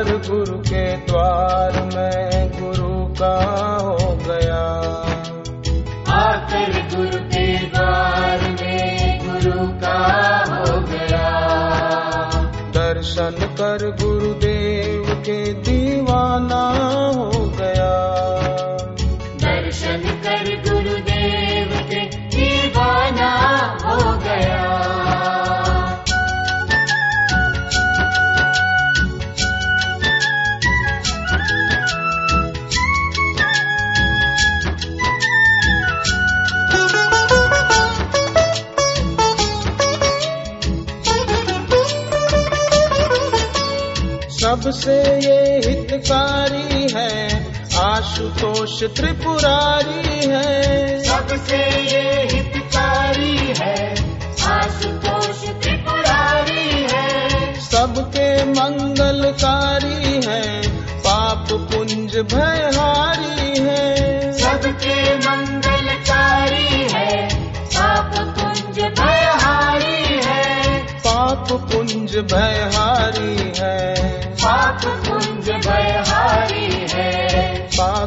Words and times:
कर 0.00 0.16
गुरु 0.28 0.58
के 0.58 0.96
द्वार 0.96 1.72
में 1.82 2.50
गुरु 2.50 3.14
का 3.14 3.38
हो 3.82 4.18
गया। 4.28 4.62
आकर 6.16 6.96
गुरु 6.96 7.24
के 7.24 7.66
द्वार 7.66 8.56
में 8.62 9.18
गुरु 9.26 9.68
का 9.68 9.98
हो 10.48 10.80
गया। 10.80 11.26
दर्शन 12.70 13.36
कर 13.40 13.96
गुरुदेव 14.02 14.09
सबसे 44.60 45.02
ये 45.02 45.60
हितकारी 45.66 46.92
है। 46.92 47.44
आशुतोष 47.78 48.82
त्रिपुरारी 48.82 50.26
है। 50.26 50.98
सबसे 51.04 51.56
ये 51.82 52.28
हितकारी 52.32 53.36
है। 53.36 53.92
आशुतोष 54.44 55.48
त्रिपुरारी 55.62 56.86
है। 56.92 57.54
सबके 57.60 58.44
मंगलकारी 58.44 60.22
है। 60.26 60.68
पाप 60.98 61.48
पुंज 61.52 62.16
भयहारी 62.16 63.60
है। 63.60 63.96
सबके 64.32 65.16
मंगलकारी 65.16 66.88
है। 66.92 67.34
पाप 67.54 68.12
कुंज 68.14 68.84
भयहारी 69.00 70.20
है। 70.24 70.78
पाप 70.96 71.52
पुंज 71.52 72.16
भयहारी 72.16 72.89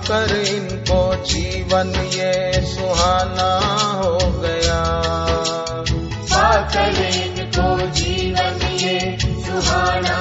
पाकर 0.00 0.36
इनको 0.36 1.00
जीवन 1.24 1.88
ये 2.14 2.66
सुहाना 2.66 3.48
हो 3.98 4.18
गया। 4.40 4.78
पाकर 6.32 7.02
इनको 7.04 7.86
जीवन 7.90 8.66
ये 8.80 9.18
सुहाना 9.22 10.18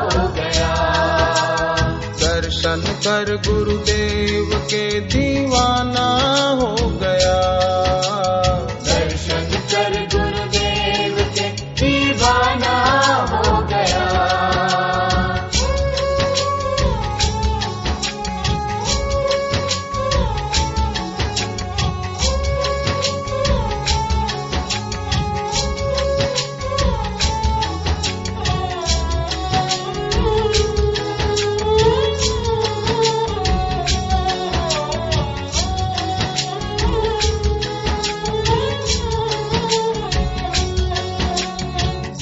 हो 0.00 0.28
गया। 0.28 0.74
दर्शन 2.20 2.84
कर 3.06 3.36
गुरुदेव 3.48 4.58
के 4.66 5.00
दीवाना 5.00 6.08
हो 6.60 6.73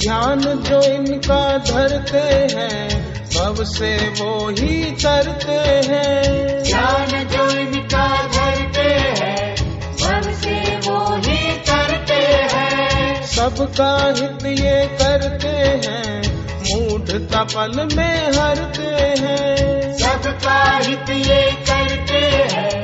ध्यान 0.03 0.39
जो 0.39 0.81
इनका 0.81 1.57
धरते 1.57 2.57
हैं 2.57 3.13
भव 3.23 3.63
से 3.63 4.09
वो 4.09 4.49
ही 4.49 4.83
करते 4.83 5.87
हैं। 5.87 6.63
ध्यान 6.63 7.27
जो 7.27 7.59
इनका 7.59 8.27
धरते 8.27 8.89
हैं 8.89 9.55
मन 9.71 10.33
से 10.33 10.75
वो 10.75 11.15
ही 11.15 11.37
करते 11.53 12.19
हैं। 12.55 13.25
सबका 13.25 14.13
हित 14.17 14.59
ये 14.59 14.85
करते 14.85 15.87
हैं 15.87 16.21
मूढ़ता 16.59 17.43
पल 17.43 17.89
में 17.95 18.31
हरते 18.31 19.21
हैं। 19.21 19.93
सबका 19.93 20.77
हित 20.77 21.09
ये 21.09 21.51
करते 21.51 22.25
हैं 22.53 22.83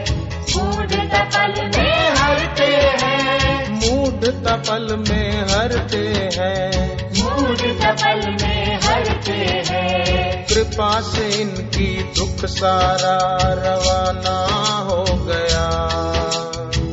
तपल 1.10 1.72
में 1.78 2.10
हरते 2.16 2.66
हैं। 3.04 3.70
मूढ़ता 3.70 4.56
पल 4.56 5.06
में 5.10 5.42
हरते 5.42 6.30
हैं। 6.38 7.09
तपल 7.48 8.38
में 8.42 8.80
हरते 8.84 9.32
हैं। 9.72 10.46
कृपा 10.46 11.02
से 11.02 11.42
इनकी 11.42 12.04
दुख 12.04 12.46
सारा 12.46 13.38
रवाना 13.54 14.46
हो 14.84 15.04
गया। 15.04 15.70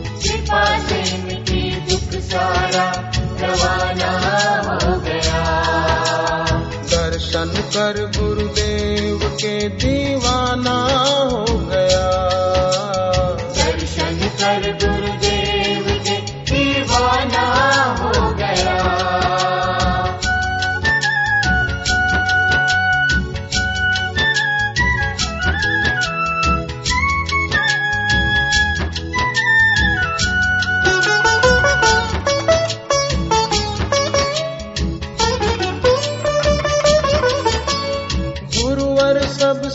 कृपा 0.01 0.79
से 0.79 1.15
इनकी 1.15 1.81
दुख 1.81 2.23
सारा 2.23 3.13
रवाना 3.41 4.13
हो 4.71 5.01
गया। 5.01 5.43
दर्शन 6.83 7.53
कर 7.57 8.13
गुरुदेव 8.19 9.29
के 9.29 9.69
दीवाना 9.69 10.26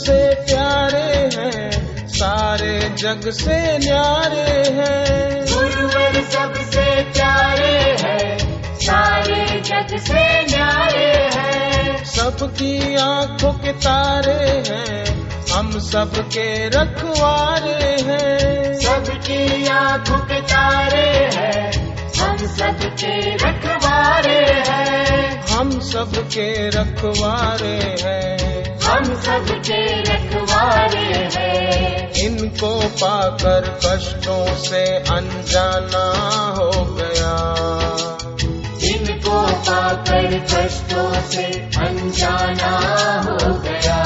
सबसे 0.02 0.36
प्यारे 0.46 1.18
हैं 1.34 2.08
सारे 2.08 2.78
जग 2.90 3.30
से 3.32 3.58
न्यारे 3.78 4.54
हैं। 4.78 5.46
गुरुवर 5.46 6.16
सबसे 6.24 6.86
प्यारे 7.12 7.76
हैं 8.02 8.38
सारे 8.78 9.46
जग 9.60 9.98
से 10.00 10.24
न्यारे 10.46 11.12
हैं। 11.36 12.06
सबकी 12.06 12.96
आँखों 12.96 13.54
के 13.54 13.72
तारे 13.86 14.40
हैं 14.70 15.06
हम 15.52 15.80
सबके 15.80 16.48
रखवारे 16.70 17.94
हैं। 18.02 18.74
सबकी 18.80 19.68
आँखों 19.68 20.20
के 20.26 20.42
तारे 20.42 21.08
हैं 21.38 21.72
हम 22.22 22.38
सबके 22.58 23.36
रखवारे 23.36 24.40
हैं। 24.70 25.42
हम 25.48 25.80
सबके 25.92 26.70
रखवारे 26.70 27.78
हैं। 28.02 28.32
हम 28.92 29.04
सब 29.04 29.46
के 29.50 30.02
रखवारे 30.02 31.30
हैं। 31.36 32.12
इनको 32.12 32.80
पाकर 32.88 33.80
कष्टों 33.86 34.56
से 34.56 34.98
अनजाना 34.98 36.06
हो 36.58 36.86
गया। 36.86 37.34
इनको 38.84 39.42
पाकर 39.42 40.40
कष्टों 40.40 41.30
से 41.30 41.46
अनजाना 41.88 42.76
हो 43.22 43.54
गया। 43.54 44.01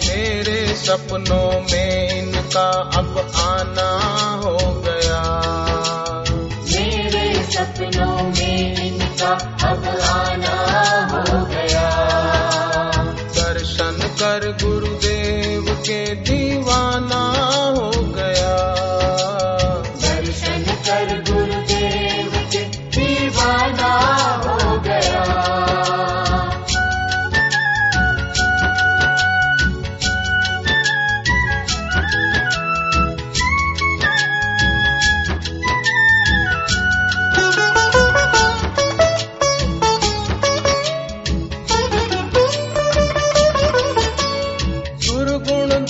मेरे 0.08 0.75
सपनों 0.75 1.60
में 1.60 2.19
इनका 2.19 2.70
अब 2.70 3.32
आना 3.37 3.90
हो 4.44 4.58
गया। 4.81 5.22
मेरे 6.72 7.42
सपनों 7.42 8.16
में 8.22 8.80
के 15.90 16.14
दीवाना 16.14 16.50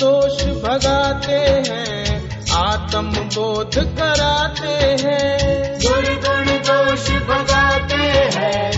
दोष 0.00 0.43
भगाते 0.43 1.38
हैं 1.69 2.31
आत्म 2.52 3.11
बोध 3.11 3.75
कराते 3.75 4.73
हैं। 5.02 5.38
दुर्गुण 5.79 6.47
दोष 6.69 7.11
भगाते 7.11 8.02
हैं 8.37 8.70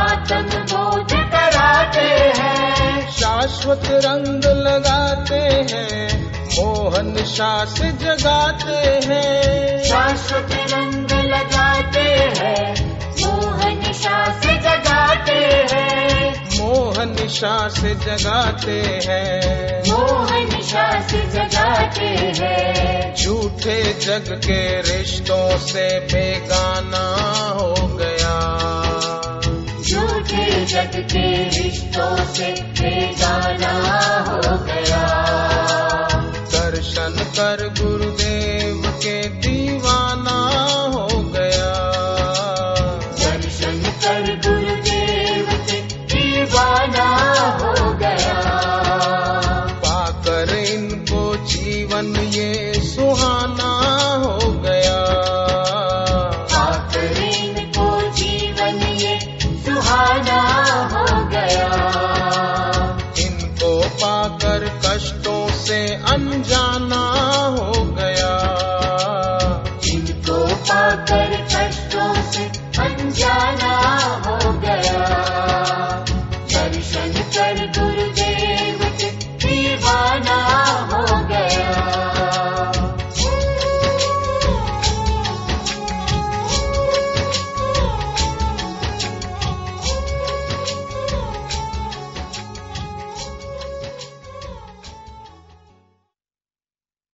आत्म 0.00 0.42
बोध 0.72 1.12
कराते 1.12 2.06
हैं। 2.40 3.10
शाश्वत 3.10 3.82
रंग 3.84 4.44
लगाते 4.44 5.40
हैं 5.72 6.32
मोहन 6.54 7.24
शास 7.24 7.80
जगाते 7.80 9.06
हैं। 9.06 9.84
शाश्वत 9.84 10.48
रंग 10.52 11.10
लगाते 11.24 12.08
हैं 12.38 12.79
मोह 16.60 17.04
निशा 17.04 17.68
से 17.68 17.94
जगाते 17.94 18.80
हैं। 19.06 19.82
मोह 19.90 20.56
निशा 20.56 21.00
से 21.00 21.18
जगाते 21.18 22.04
हैं। 22.04 23.14
झूठे 23.14 23.92
जग 23.92 24.40
के 24.46 24.80
रिश्तों 24.80 25.58
से 25.58 26.00
बेगाना 26.00 27.04
हो 27.50 27.74
गया। 27.74 28.36
झूठे 29.82 30.64
जग 30.64 31.08
के 31.12 31.44
रिश्तों 31.44 32.34
से 32.34 32.62
बेगाना 32.62 33.74
हो 34.28 34.64
गया। 34.64 35.04
दर्शन 36.52 37.16
कर 37.18 37.74
गुरु 37.80 37.99
सुहान 52.00 52.16
ये 52.34 52.72
सुहान 52.82 53.49